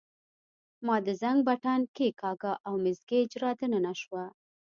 [0.85, 4.25] ما د زنګ بټن کښېکاږه او مس ګېج را دننه شوه.